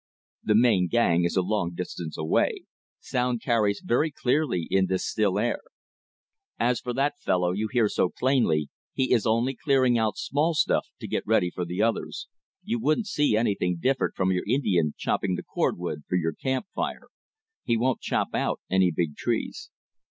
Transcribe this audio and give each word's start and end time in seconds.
"The 0.43 0.55
main 0.55 0.87
gang 0.87 1.25
is 1.25 1.35
a 1.37 1.43
long 1.43 1.75
distance 1.75 2.17
away; 2.17 2.63
sound 2.99 3.39
carries 3.43 3.83
very 3.85 4.09
clearly 4.09 4.67
in 4.71 4.87
this 4.87 5.07
still 5.07 5.37
air. 5.37 5.61
As 6.57 6.79
for 6.79 6.91
that 6.93 7.19
fellow 7.19 7.51
you 7.51 7.67
hear 7.71 7.87
so 7.87 8.09
plainly, 8.09 8.69
he 8.95 9.11
is 9.13 9.27
only 9.27 9.53
clearing 9.55 9.99
out 9.99 10.17
small 10.17 10.55
stuff 10.55 10.87
to 11.01 11.07
get 11.07 11.27
ready 11.27 11.51
for 11.51 11.65
the 11.65 11.83
others. 11.83 12.27
You 12.63 12.79
wouldn't 12.79 13.05
see 13.05 13.37
anything 13.37 13.77
different 13.79 14.15
from 14.15 14.31
your 14.31 14.43
Indian 14.47 14.95
chopping 14.97 15.35
the 15.35 15.43
cordwood 15.43 16.01
for 16.09 16.15
your 16.15 16.33
camp 16.33 16.65
fire. 16.73 17.09
He 17.63 17.77
won't 17.77 18.01
chop 18.01 18.29
out 18.33 18.59
any 18.71 18.89
big 18.89 19.15
trees." 19.15 19.69